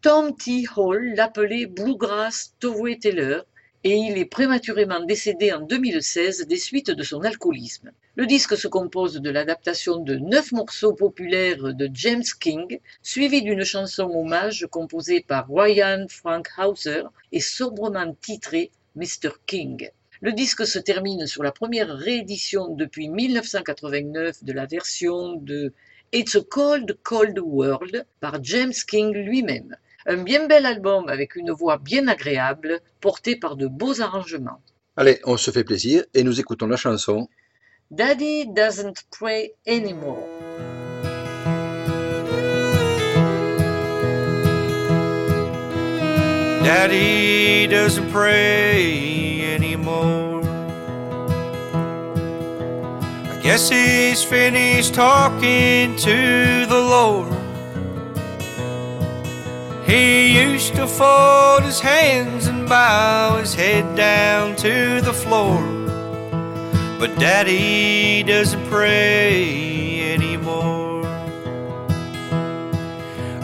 Tom 0.00 0.36
T. 0.36 0.66
Hall 0.76 1.14
l'appelait 1.16 1.66
Bluegrass 1.66 2.54
Toway 2.60 2.96
Taylor 2.98 3.44
et 3.82 3.96
il 3.96 4.16
est 4.18 4.24
prématurément 4.24 5.04
décédé 5.04 5.52
en 5.52 5.62
2016 5.62 6.46
des 6.46 6.58
suites 6.58 6.92
de 6.92 7.02
son 7.02 7.22
alcoolisme. 7.22 7.90
Le 8.14 8.26
disque 8.26 8.56
se 8.56 8.68
compose 8.68 9.14
de 9.14 9.30
l'adaptation 9.30 9.96
de 9.96 10.14
neuf 10.14 10.52
morceaux 10.52 10.94
populaires 10.94 11.74
de 11.74 11.90
James 11.92 12.22
King, 12.40 12.78
suivi 13.02 13.42
d'une 13.42 13.64
chanson 13.64 14.04
hommage 14.04 14.68
composée 14.70 15.22
par 15.22 15.48
Ryan 15.50 16.06
Frankhauser 16.08 17.02
et 17.32 17.40
sobrement 17.40 18.14
titrée 18.20 18.70
Mr. 18.94 19.30
King. 19.46 19.90
Le 20.24 20.32
disque 20.32 20.66
se 20.66 20.78
termine 20.78 21.26
sur 21.26 21.42
la 21.42 21.52
première 21.52 21.94
réédition 21.94 22.68
depuis 22.68 23.10
1989 23.10 24.42
de 24.42 24.52
la 24.54 24.64
version 24.64 25.34
de 25.34 25.74
It's 26.14 26.34
a 26.34 26.40
Cold, 26.40 26.96
Cold 27.02 27.38
World 27.38 28.06
par 28.20 28.42
James 28.42 28.72
King 28.88 29.12
lui-même. 29.12 29.76
Un 30.06 30.22
bien 30.22 30.46
bel 30.46 30.64
album 30.64 31.10
avec 31.10 31.36
une 31.36 31.50
voix 31.50 31.76
bien 31.76 32.08
agréable, 32.08 32.80
portée 33.02 33.36
par 33.36 33.56
de 33.56 33.66
beaux 33.66 34.00
arrangements. 34.00 34.62
Allez, 34.96 35.20
on 35.24 35.36
se 35.36 35.50
fait 35.50 35.62
plaisir 35.62 36.04
et 36.14 36.22
nous 36.22 36.40
écoutons 36.40 36.68
la 36.68 36.78
chanson 36.78 37.28
Daddy 37.90 38.46
doesn't 38.46 39.04
pray 39.10 39.52
anymore. 39.66 40.26
Daddy 46.64 47.68
doesn't 47.68 48.10
pray 48.10 49.33
Guess 53.44 53.68
he's 53.68 54.24
finished 54.24 54.94
talking 54.94 55.96
to 55.96 56.64
the 56.64 56.80
Lord. 56.80 57.30
He 59.84 60.42
used 60.42 60.74
to 60.76 60.86
fold 60.86 61.62
his 61.62 61.78
hands 61.78 62.46
and 62.46 62.66
bow 62.66 63.36
his 63.36 63.52
head 63.52 63.94
down 63.94 64.56
to 64.56 65.02
the 65.02 65.12
floor. 65.12 65.60
But 66.98 67.18
Daddy 67.18 68.22
doesn't 68.22 68.66
pray 68.70 70.14
anymore. 70.14 71.04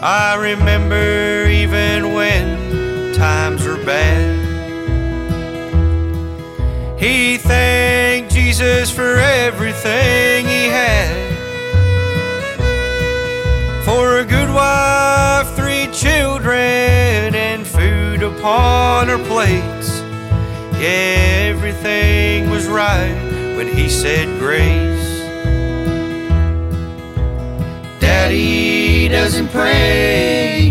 I 0.01 0.33
remember 0.33 1.45
even 1.45 2.13
when 2.15 3.13
times 3.13 3.67
were 3.67 3.77
bad. 3.85 4.30
He 7.01 7.37
thanked 7.37 8.31
Jesus 8.31 8.91
for 8.91 9.15
everything 9.15 10.45
he 10.45 10.65
had. 10.65 11.33
For 13.83 14.19
a 14.19 14.23
good 14.23 14.53
wife, 14.53 15.49
three 15.55 15.87
children, 15.91 17.33
and 17.33 17.65
food 17.65 18.21
upon 18.21 19.07
her 19.07 19.17
plates. 19.25 20.01
Yeah, 20.79 21.49
everything 21.49 22.51
was 22.51 22.67
right 22.67 23.55
when 23.57 23.67
he 23.67 23.89
said 23.89 24.27
grace. 24.37 25.21
Daddy 27.99 29.07
doesn't 29.07 29.47
pray 29.47 30.70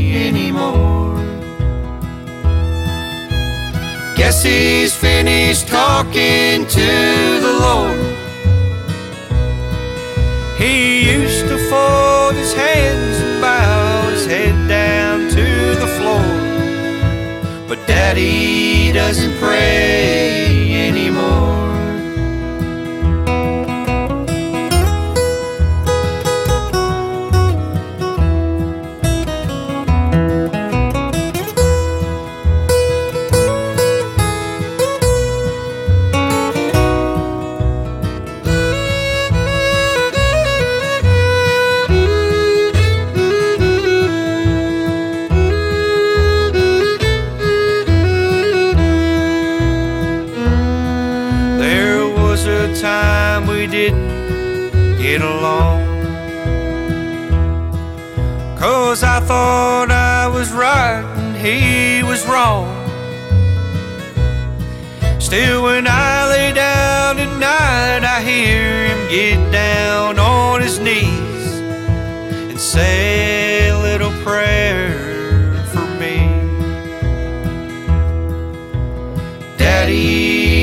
Guess 4.20 4.42
he's 4.42 4.94
finished 4.94 5.66
talking 5.66 6.66
to 6.66 7.40
the 7.40 7.54
Lord. 7.66 7.98
He 10.59 11.11
used 11.11 11.48
to 11.48 11.56
fold 11.70 12.35
his 12.35 12.52
hands 12.52 13.16
and 13.24 13.40
bow 13.40 14.11
his 14.11 14.26
head 14.26 14.68
down 14.68 15.30
to 15.30 15.46
the 15.83 15.87
floor. 15.96 17.66
But 17.66 17.78
Daddy 17.87 18.92
doesn't 18.92 19.38
pray 19.38 20.19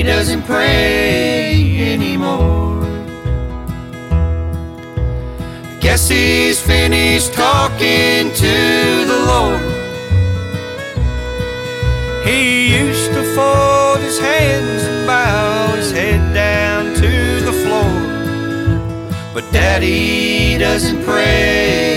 doesn't 0.07 0.43
pray 0.43 1.93
anymore. 1.93 2.81
Guess 5.81 6.07
he's 6.07 6.61
finished 6.61 7.33
talking 7.33 8.31
to 8.31 8.55
the 9.11 9.19
Lord. 9.31 9.67
He 12.25 12.77
used 12.79 13.11
to 13.11 13.23
fold 13.35 13.99
his 13.99 14.17
hands 14.17 14.83
and 14.89 15.05
bow 15.05 15.75
his 15.75 15.91
head 15.91 16.33
down 16.33 16.95
to 16.95 17.41
the 17.47 17.51
floor. 17.63 17.93
But 19.33 19.43
Daddy 19.51 20.57
doesn't 20.57 21.03
pray 21.03 21.96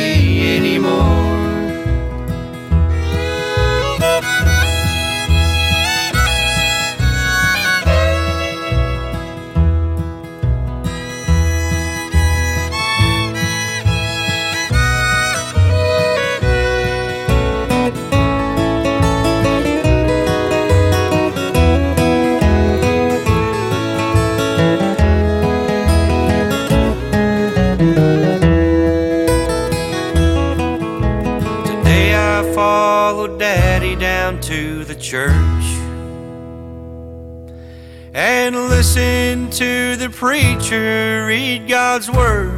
preacher 40.20 41.24
read 41.26 41.66
God's 41.66 42.10
word. 42.10 42.52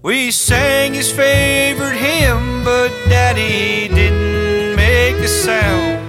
We 0.00 0.30
sang 0.30 0.94
his 0.94 1.12
favorite 1.12 1.96
hymn, 1.96 2.64
but 2.64 2.88
Daddy 3.10 3.88
didn't 3.94 4.74
make 4.74 5.16
a 5.16 5.28
sound. 5.28 6.00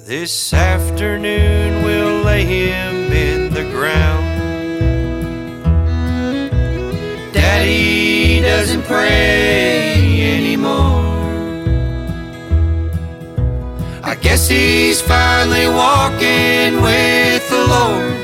This 0.00 0.52
afternoon 0.52 1.84
we'll 1.84 2.24
lay 2.24 2.44
him 2.44 3.12
in 3.12 3.54
the 3.54 3.62
ground. 3.70 4.26
Daddy 7.32 8.40
doesn't 8.40 8.82
pray 8.82 9.77
guess 14.20 14.48
he's 14.48 15.00
finally 15.00 15.66
walking 15.66 16.82
with 16.82 17.48
the 17.50 17.66
Lord. 17.74 18.14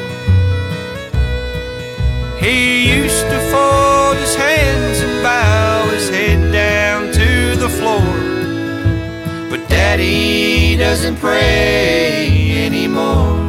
He 2.43 2.93
used 2.95 3.25
to 3.33 3.39
fold 3.51 4.17
his 4.17 4.35
hands 4.35 5.01
and 5.01 5.23
bow 5.23 5.89
his 5.91 6.09
head 6.11 6.53
down 6.53 7.13
to 7.13 7.57
the 7.57 7.69
floor. 7.69 8.05
But 9.51 9.69
Daddy 9.69 10.77
doesn't 10.77 11.17
pray 11.17 12.65
anymore. 12.67 13.41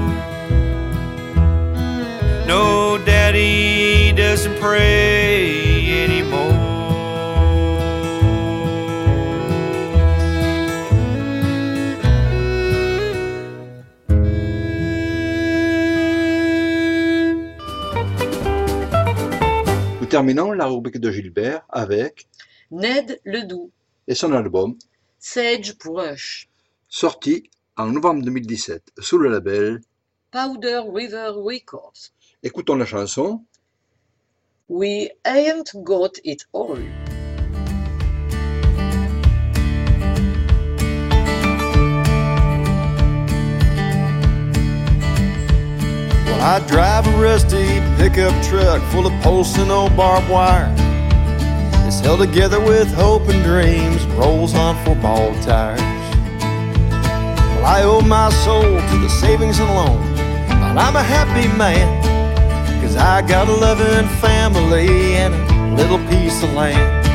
No, 2.45 2.97
Daddy 3.03 4.11
doesn't 4.13 4.59
pray 4.59 5.64
terminons 20.15 20.53
la 20.53 20.67
rubrique 20.67 20.97
de 20.97 21.11
Gilbert 21.11 21.65
avec 21.67 22.29
Ned 22.71 23.19
Ledoux, 23.25 23.69
et 24.07 24.15
son 24.15 24.31
album 24.31 24.77
Sage 25.19 25.77
pour 25.77 25.99
Hush, 25.99 26.47
sorti 26.87 27.49
en 27.75 27.87
novembre 27.87 28.23
2017 28.23 28.93
sous 28.99 29.17
le 29.17 29.29
label. 29.29 29.81
Powder 30.31 30.83
River 30.87 31.31
Records. 31.35 32.13
Écoutons 32.43 32.77
la 32.77 32.85
chanson 32.85 33.43
We 34.69 35.09
ain't 35.25 35.75
got 35.83 36.11
it 36.23 36.47
all. 36.53 36.79
I 46.45 46.59
drive 46.67 47.07
a 47.07 47.11
rusty 47.17 47.65
pickup 47.97 48.31
truck 48.43 48.79
full 48.91 49.07
of 49.07 49.23
posts 49.23 49.57
and 49.57 49.71
old 49.71 49.97
barbed 49.97 50.29
wire. 50.29 50.71
It's 51.87 52.01
held 52.01 52.19
together 52.19 52.59
with 52.59 52.87
hope 52.93 53.27
and 53.29 53.43
dreams, 53.43 54.05
rolls 54.13 54.53
on 54.53 54.75
four 54.85 54.93
ball 54.93 55.33
tires. 55.41 55.81
Well, 57.49 57.65
I 57.65 57.81
owe 57.81 58.01
my 58.01 58.29
soul 58.29 58.61
to 58.61 58.97
the 58.99 59.09
savings 59.09 59.57
and 59.57 59.67
loan, 59.71 59.97
and 60.69 60.79
I'm 60.79 60.95
a 60.95 61.01
happy 61.01 61.47
man. 61.57 61.89
Cause 62.79 62.95
I 62.95 63.27
got 63.27 63.47
a 63.47 63.51
loving 63.51 64.07
family 64.19 65.15
and 65.15 65.33
a 65.33 65.75
little 65.75 65.97
piece 66.09 66.43
of 66.43 66.53
land. 66.53 67.07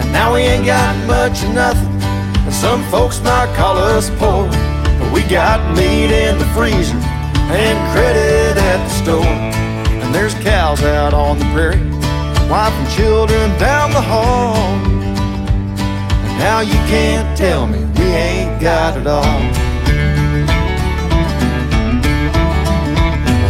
And 0.00 0.10
now 0.10 0.32
we 0.32 0.40
ain't 0.40 0.64
got 0.64 0.96
much 1.06 1.42
of 1.42 1.52
nothing, 1.52 2.00
and 2.46 2.54
some 2.54 2.82
folks 2.84 3.20
might 3.20 3.54
call 3.54 3.76
us 3.76 4.08
poor. 4.08 4.48
But 4.48 5.12
we 5.12 5.22
got 5.24 5.76
meat 5.76 6.10
in 6.10 6.38
the 6.38 6.46
freezer 6.56 7.07
and 7.50 7.78
credit 7.92 8.56
at 8.56 8.78
the 8.84 8.90
store. 8.90 9.34
And 10.02 10.14
there's 10.14 10.34
cows 10.34 10.82
out 10.82 11.14
on 11.14 11.38
the 11.38 11.44
prairie 11.46 11.98
wife 12.48 12.72
and 12.72 12.90
children 12.96 13.50
down 13.58 13.90
the 13.90 14.00
hall. 14.00 14.56
And 14.56 16.38
now 16.38 16.60
you 16.60 16.78
can't 16.88 17.36
tell 17.36 17.66
me 17.66 17.78
we 17.78 18.04
ain't 18.04 18.60
got 18.60 18.96
it 18.96 19.06
all. 19.06 19.40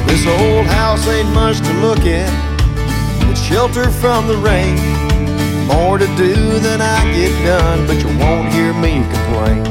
This 0.09 0.27
old 0.27 0.67
house 0.67 1.07
ain't 1.07 1.29
much 1.33 1.59
to 1.59 1.73
look 1.75 2.01
at. 2.01 2.31
It's 3.31 3.41
shelter 3.41 3.89
from 3.89 4.27
the 4.27 4.37
rain. 4.39 4.77
More 5.69 5.99
to 5.99 6.07
do 6.17 6.35
than 6.59 6.81
I 6.81 7.05
get 7.15 7.31
done, 7.45 7.87
but 7.87 7.99
you 8.03 8.09
won't 8.19 8.53
hear 8.53 8.73
me 8.73 9.05
complain. 9.15 9.63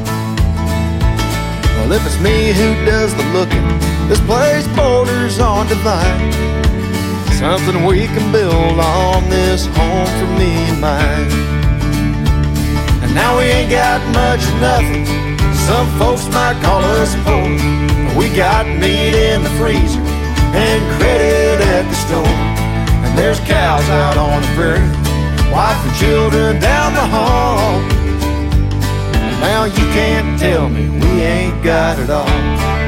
Well, 1.75 1.91
if 1.91 2.05
it's 2.05 2.19
me 2.21 2.53
who 2.53 2.85
does 2.85 3.13
the 3.15 3.23
looking, 3.33 3.96
this 4.07 4.21
place 4.21 4.65
borders 4.69 5.37
on 5.39 5.67
divine. 5.67 6.31
Something 7.33 7.85
we 7.85 8.07
can 8.07 8.31
build 8.31 8.79
on 8.79 9.29
this 9.29 9.65
home 9.67 10.07
for 10.17 10.29
me 10.39 10.51
and 10.71 10.79
mine. 10.79 11.31
And 13.03 13.13
now 13.13 13.37
we 13.37 13.43
ain't 13.43 13.69
got 13.69 13.99
much 14.13 14.41
of 14.47 14.55
nothing. 14.61 15.05
Some 15.67 15.87
folks 15.99 16.25
might 16.29 16.57
call 16.63 16.81
us 16.83 17.15
poor. 17.27 17.51
We 18.17 18.33
got 18.35 18.65
meat 18.65 19.13
in 19.13 19.43
the 19.43 19.49
freezer 19.59 19.99
and 19.99 20.81
credit 20.97 21.59
at 21.67 21.83
the 21.83 21.97
store. 22.07 22.37
And 23.03 23.17
there's 23.17 23.39
cows 23.41 23.87
out 23.89 24.17
on 24.17 24.41
the 24.41 24.47
prairie, 24.55 24.87
wife 25.51 25.77
and 25.85 25.95
children 25.97 26.61
down 26.61 26.93
the 26.93 27.05
hall. 27.05 27.81
Now 29.41 29.65
you 29.65 29.85
can't 29.91 30.39
tell 30.39 30.69
me 30.69 30.87
we 30.89 31.21
ain't 31.21 31.61
got 31.61 31.99
it 31.99 32.09
all. 32.09 32.86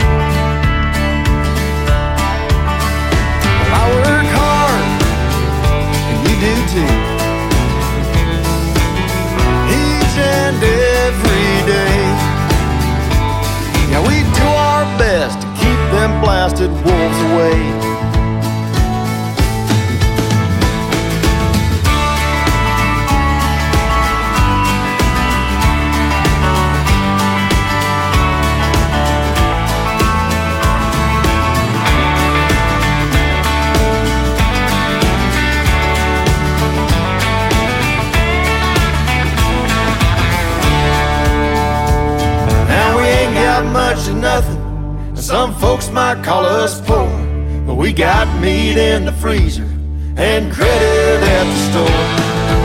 Too. 6.39 6.87
Each 9.75 10.15
and 10.15 10.63
every 11.03 11.51
day. 11.67 11.99
Yeah, 13.91 14.01
we 14.07 14.23
do 14.39 14.47
our 14.47 14.85
best 14.97 15.41
to 15.41 15.47
keep 15.59 15.79
them 15.91 16.21
blasted 16.21 16.71
wolves 16.71 17.19
away. 17.31 18.08
In 48.79 49.03
the 49.03 49.11
freezer 49.11 49.67
and 50.15 50.51
credit 50.53 51.19
at 51.35 51.43
the 51.43 51.59
store. 51.67 52.03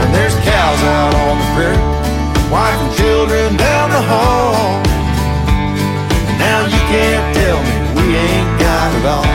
And 0.00 0.14
there's 0.14 0.34
cows 0.46 0.80
out 0.94 1.12
on 1.26 1.34
the 1.42 1.48
prairie, 1.58 1.84
wife 2.54 2.78
and 2.78 2.94
children 2.94 3.56
down 3.56 3.90
the 3.90 4.00
hall. 4.00 4.78
And 6.28 6.38
now 6.38 6.66
you 6.70 6.80
can't 6.94 7.26
tell 7.34 7.58
me 7.58 7.74
we 7.98 8.06
ain't 8.14 8.52
got 8.62 8.94
it 8.94 9.04
all. 9.10 9.34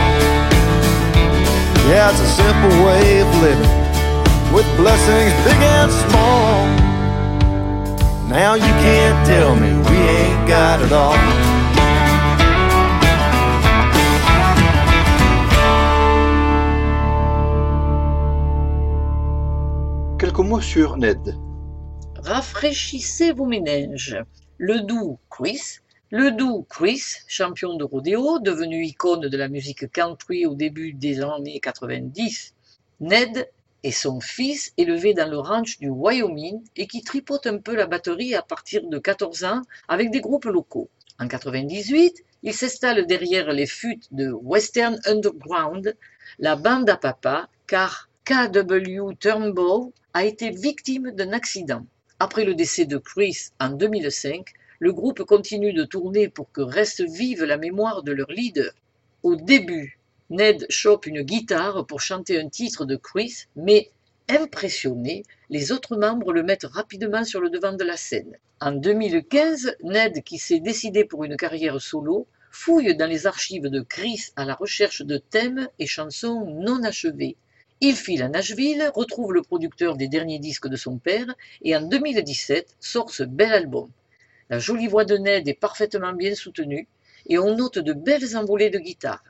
Yeah, 1.86 2.10
it's 2.10 2.20
a 2.20 2.32
simple 2.40 2.74
way 2.86 3.20
of 3.20 3.28
living 3.44 3.74
with 4.54 4.64
blessings 4.80 5.36
big 5.44 5.60
and 5.60 5.92
small. 5.92 6.64
Now 8.26 8.54
you 8.54 8.72
can't 8.80 9.26
tell 9.26 9.54
me 9.54 9.68
we 9.68 9.96
ain't 9.96 10.48
got 10.48 10.80
it 10.80 10.92
all. 10.92 11.49
Sur 20.58 20.96
Ned. 20.96 21.36
Rafraîchissez 22.16 23.32
vos 23.32 23.46
méninges. 23.46 24.18
Le 24.58 24.80
doux 24.80 25.18
Chris, 25.30 25.78
le 26.10 26.32
doux 26.32 26.66
Chris, 26.68 27.02
champion 27.28 27.76
de 27.76 27.84
rodéo, 27.84 28.40
devenu 28.40 28.84
icône 28.84 29.28
de 29.28 29.36
la 29.36 29.48
musique 29.48 29.90
country 29.92 30.46
au 30.46 30.54
début 30.54 30.92
des 30.92 31.22
années 31.22 31.60
90. 31.60 32.54
Ned 32.98 33.48
est 33.84 33.90
son 33.92 34.20
fils 34.20 34.72
élevé 34.76 35.14
dans 35.14 35.30
le 35.30 35.38
ranch 35.38 35.78
du 35.78 35.88
Wyoming 35.88 36.60
et 36.76 36.88
qui 36.88 37.02
tripote 37.02 37.46
un 37.46 37.58
peu 37.58 37.76
la 37.76 37.86
batterie 37.86 38.34
à 38.34 38.42
partir 38.42 38.82
de 38.84 38.98
14 38.98 39.44
ans 39.44 39.62
avec 39.86 40.10
des 40.10 40.20
groupes 40.20 40.46
locaux. 40.46 40.90
En 41.20 41.28
98, 41.28 42.24
il 42.42 42.52
s'installe 42.52 43.06
derrière 43.06 43.52
les 43.52 43.66
fûts 43.66 44.00
de 44.10 44.32
Western 44.32 44.98
Underground, 45.06 45.96
la 46.38 46.56
bande 46.56 46.90
à 46.90 46.96
papa, 46.96 47.48
car 47.68 48.09
KW 48.30 49.14
Turnbull 49.18 49.90
a 50.14 50.24
été 50.24 50.50
victime 50.50 51.10
d'un 51.10 51.32
accident. 51.32 51.84
Après 52.20 52.44
le 52.44 52.54
décès 52.54 52.84
de 52.84 52.96
Chris 52.96 53.48
en 53.58 53.70
2005, 53.70 54.46
le 54.78 54.92
groupe 54.92 55.24
continue 55.24 55.72
de 55.72 55.82
tourner 55.82 56.28
pour 56.28 56.52
que 56.52 56.60
reste 56.60 57.00
vive 57.00 57.42
la 57.42 57.56
mémoire 57.56 58.04
de 58.04 58.12
leur 58.12 58.30
leader. 58.30 58.70
Au 59.24 59.34
début, 59.34 59.98
Ned 60.30 60.64
chope 60.68 61.06
une 61.06 61.22
guitare 61.22 61.84
pour 61.88 62.00
chanter 62.00 62.38
un 62.38 62.48
titre 62.48 62.84
de 62.84 62.94
Chris, 62.94 63.46
mais 63.56 63.90
impressionné, 64.28 65.24
les 65.48 65.72
autres 65.72 65.96
membres 65.96 66.32
le 66.32 66.44
mettent 66.44 66.68
rapidement 66.70 67.24
sur 67.24 67.40
le 67.40 67.50
devant 67.50 67.72
de 67.72 67.82
la 67.82 67.96
scène. 67.96 68.36
En 68.60 68.70
2015, 68.70 69.74
Ned, 69.82 70.22
qui 70.22 70.38
s'est 70.38 70.60
décidé 70.60 71.04
pour 71.04 71.24
une 71.24 71.36
carrière 71.36 71.80
solo, 71.80 72.28
fouille 72.52 72.94
dans 72.94 73.10
les 73.10 73.26
archives 73.26 73.66
de 73.66 73.80
Chris 73.80 74.28
à 74.36 74.44
la 74.44 74.54
recherche 74.54 75.02
de 75.02 75.18
thèmes 75.18 75.68
et 75.80 75.86
chansons 75.88 76.46
non 76.46 76.84
achevés. 76.84 77.36
Il 77.82 77.96
file 77.96 78.22
à 78.22 78.28
Nashville, 78.28 78.90
retrouve 78.94 79.32
le 79.32 79.40
producteur 79.40 79.96
des 79.96 80.06
derniers 80.06 80.38
disques 80.38 80.68
de 80.68 80.76
son 80.76 80.98
père 80.98 81.34
et 81.62 81.74
en 81.74 81.80
2017 81.80 82.76
sort 82.78 83.10
ce 83.10 83.22
bel 83.22 83.52
album. 83.52 83.90
La 84.50 84.58
jolie 84.58 84.86
voix 84.86 85.06
de 85.06 85.16
Ned 85.16 85.48
est 85.48 85.54
parfaitement 85.54 86.12
bien 86.12 86.34
soutenue 86.34 86.88
et 87.26 87.38
on 87.38 87.56
note 87.56 87.78
de 87.78 87.94
belles 87.94 88.36
envolées 88.36 88.68
de 88.68 88.78
guitare. 88.78 89.24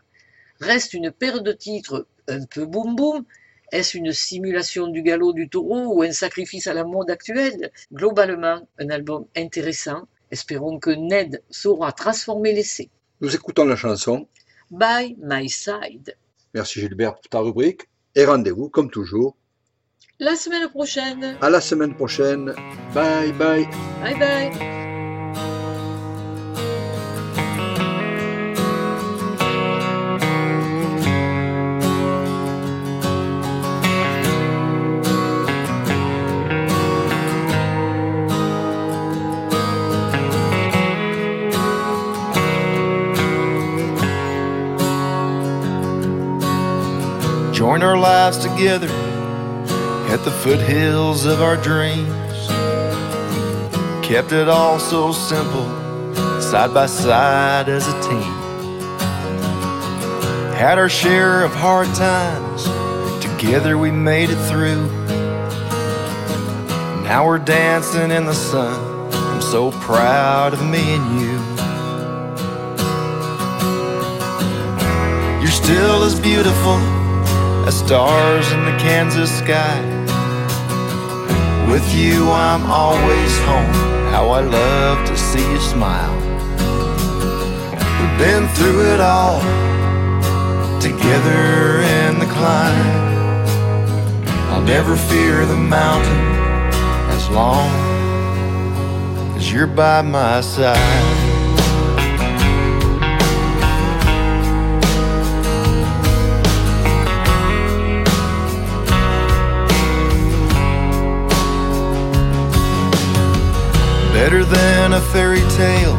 Reste 0.61 0.95
une 0.95 1.13
paire 1.13 1.43
de 1.43 1.53
titres 1.53 2.09
un 2.27 2.45
peu 2.45 2.67
boum 2.67 2.97
boum. 2.97 3.25
Est-ce 3.71 3.97
une 3.97 4.13
simulation 4.13 4.89
du 4.89 5.03
galop 5.03 5.33
du 5.33 5.49
taureau 5.49 5.95
ou 5.95 6.03
un 6.03 6.11
sacrifice 6.11 6.67
à 6.67 6.75
la 6.75 6.83
mode 6.83 7.09
actuelle? 7.09 7.71
Globalement, 7.93 8.67
un 8.81 8.91
album 8.91 9.27
intéressant. 9.37 10.09
Espérons 10.33 10.81
que 10.81 10.91
Ned 10.91 11.41
saura 11.51 11.93
transformer 11.93 12.53
l'essai. 12.53 12.91
Nous 13.21 13.33
écoutons 13.33 13.65
la 13.65 13.77
chanson. 13.77 14.27
By 14.73 15.17
My 15.21 15.49
Side. 15.49 16.17
Merci 16.53 16.81
Gilbert 16.81 17.15
pour 17.15 17.29
ta 17.29 17.39
rubrique. 17.39 17.90
Et 18.15 18.25
rendez-vous, 18.25 18.69
comme 18.69 18.91
toujours, 18.91 19.37
La 20.19 20.37
semaine 20.37 20.69
prochaine. 20.69 21.37
à 21.41 21.49
la 21.51 21.61
semaine 21.61 21.95
prochaine. 21.95 22.55
Bye 22.95 23.33
bye. 23.33 23.69
Bye 24.03 24.19
bye. 24.19 24.80
Together 48.61 48.91
at 50.13 50.23
the 50.23 50.31
foothills 50.31 51.25
of 51.25 51.41
our 51.41 51.57
dreams. 51.57 52.47
Kept 54.07 54.33
it 54.33 54.51
all 54.51 54.79
so 54.79 55.13
simple, 55.13 55.65
side 56.43 56.75
by 56.75 56.85
side 56.85 57.71
as 57.71 57.89
a 57.89 58.03
team. 58.03 58.35
Had 60.53 60.77
our 60.77 60.91
share 60.91 61.43
of 61.43 61.53
hard 61.55 61.89
times, 61.95 62.65
together 63.25 63.79
we 63.79 63.91
made 63.91 64.29
it 64.29 64.43
through. 64.51 64.87
Now 67.03 67.25
we're 67.27 67.39
dancing 67.39 68.11
in 68.11 68.27
the 68.27 68.35
sun. 68.35 69.11
I'm 69.15 69.41
so 69.41 69.71
proud 69.71 70.53
of 70.53 70.61
me 70.69 70.83
and 70.97 71.19
you. 71.19 71.33
You're 75.41 75.51
still 75.51 76.05
as 76.05 76.21
beautiful 76.21 77.00
as 77.67 77.79
stars 77.79 78.51
in 78.53 78.65
the 78.65 78.77
Kansas 78.79 79.31
sky. 79.39 79.79
With 81.71 81.87
you, 81.95 82.31
I'm 82.31 82.65
always 82.71 83.39
home. 83.41 83.75
How 84.13 84.29
I 84.31 84.41
love 84.41 85.07
to 85.07 85.17
see 85.17 85.47
you 85.53 85.61
smile. 85.61 86.17
We've 87.99 88.19
been 88.19 88.49
through 88.57 88.93
it 88.95 89.01
all 89.01 89.41
together 90.81 91.81
in 91.99 92.19
the 92.19 92.27
climb. 92.27 93.01
I'll 94.51 94.63
never 94.63 94.97
fear 94.97 95.47
the 95.47 95.57
mountain 95.57 96.21
as 97.17 97.29
long 97.31 97.71
as 99.37 99.53
you're 99.53 99.67
by 99.67 100.03
my 100.03 100.41
side. 100.41 101.20
Better 114.21 114.45
than 114.45 114.93
a 114.93 115.01
fairy 115.01 115.41
tale, 115.57 115.97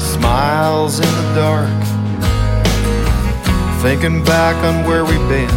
smiles 0.00 0.98
in 0.98 1.04
the 1.04 1.34
dark. 1.34 1.68
Thinking 3.82 4.24
back 4.24 4.56
on 4.64 4.88
where 4.88 5.04
we've 5.04 5.28
been, 5.28 5.50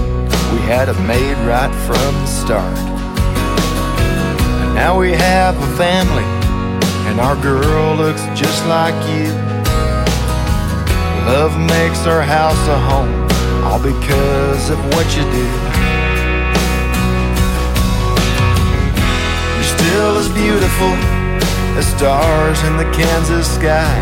we 0.51 0.59
had 0.67 0.89
it 0.89 0.99
made 1.07 1.37
right 1.47 1.73
from 1.87 2.13
the 2.13 2.25
start. 2.25 2.77
And 4.59 4.75
now 4.75 4.99
we 4.99 5.13
have 5.13 5.55
a 5.55 5.77
family, 5.77 6.27
and 7.07 7.21
our 7.21 7.41
girl 7.41 7.95
looks 7.95 8.21
just 8.37 8.65
like 8.65 8.93
you. 9.07 9.31
Love 11.23 11.57
makes 11.57 12.05
our 12.05 12.21
house 12.21 12.67
a 12.67 12.77
home, 12.77 13.15
all 13.63 13.79
because 13.79 14.69
of 14.69 14.77
what 14.91 15.07
you 15.15 15.23
do. 15.31 15.47
You're 19.55 19.71
still 19.79 20.17
as 20.17 20.27
beautiful 20.33 21.16
as 21.77 21.85
stars 21.95 22.59
in 22.63 22.75
the 22.75 22.89
Kansas 22.91 23.53
sky. 23.53 23.97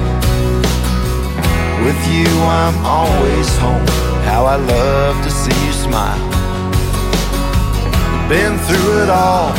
With 1.84 1.99
you, 2.07 2.26
I'm 2.63 2.78
always 2.86 3.49
home. 3.57 3.86
How 4.23 4.45
I 4.45 4.55
love 4.55 5.21
to 5.26 5.30
see 5.30 5.57
you 5.65 5.73
smile. 5.73 6.23
Been 8.30 8.57
through 8.67 9.03
it 9.03 9.09
all 9.09 9.51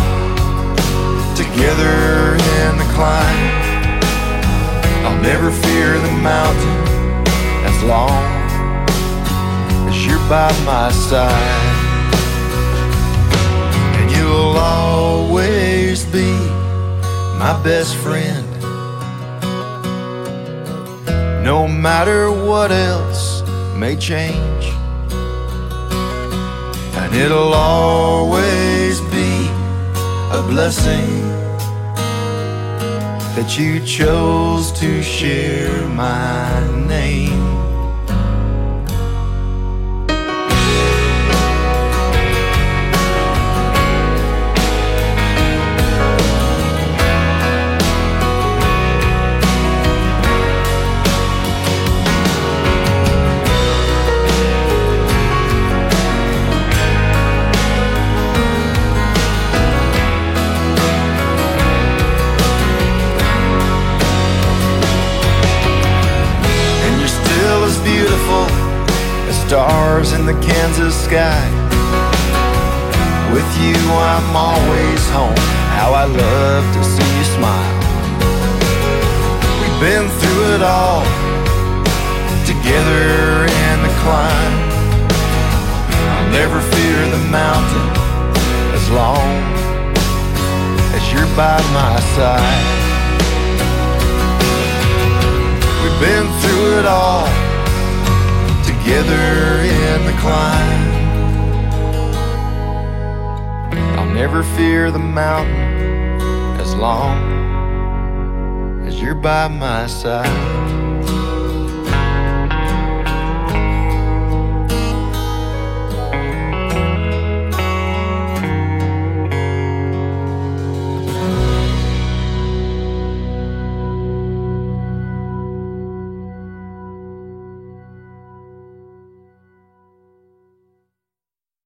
together 1.36 2.36
in 2.60 2.72
the 2.80 2.88
climb. 2.96 3.52
I'll 5.04 5.20
never 5.20 5.50
fear 5.50 5.98
the 5.98 6.14
mountain 6.32 6.76
as 7.70 7.82
long 7.82 8.24
as 9.88 10.06
you're 10.06 10.26
by 10.26 10.50
my 10.64 10.90
side. 10.90 11.76
And 13.98 14.10
you'll 14.10 14.56
always 14.56 16.06
be 16.06 16.35
my 17.38 17.62
best 17.62 17.94
friend. 17.96 18.46
No 21.44 21.68
matter 21.68 22.30
what 22.30 22.72
else 22.72 23.42
may 23.76 23.94
change, 23.96 24.64
and 26.96 27.14
it'll 27.14 27.52
always 27.52 29.00
be 29.12 29.48
a 30.32 30.42
blessing 30.48 31.22
that 33.36 33.58
you 33.58 33.84
chose 33.84 34.72
to 34.72 35.02
share 35.02 35.86
my 35.88 36.86
name. 36.88 37.65
Stars 69.96 70.12
in 70.18 70.26
the 70.26 70.38
Kansas 70.44 70.94
sky. 71.04 71.40
With 73.32 73.48
you, 73.62 73.76
I'm 74.12 74.36
always 74.36 75.02
home. 75.10 75.36
How 75.72 75.92
I 75.92 76.04
love 76.04 76.64
to 76.76 76.82
see 76.84 77.10
you 77.18 77.24
smile. 77.36 77.76
We've 79.60 79.80
been 79.80 80.06
through 80.18 80.54
it 80.56 80.62
all 80.62 81.02
together 82.44 83.48
in 83.64 83.76
the 83.86 83.92
climb. 84.02 84.54
I'll 86.12 86.30
never 86.30 86.60
fear 86.60 86.98
the 87.16 87.22
mountain 87.30 87.88
as 88.76 88.84
long 88.90 89.32
as 90.96 91.02
you're 91.12 91.32
by 91.36 91.56
my 91.72 91.96
side. 92.16 92.68
We've 95.82 96.00
been 96.00 96.26
through 96.40 96.80
it 96.80 96.86
all 96.86 97.45
together 98.86 99.64
in 99.64 100.06
the 100.06 100.12
climb. 100.20 100.92
I'll 103.98 104.14
never 104.14 104.44
fear 104.44 104.92
the 104.92 104.98
mountain 105.00 106.60
as 106.60 106.72
long 106.72 107.18
as 108.86 109.02
you're 109.02 109.16
by 109.16 109.48
my 109.48 109.88
side. 109.88 110.85